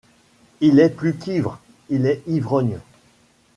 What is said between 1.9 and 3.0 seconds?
il est ivrogne.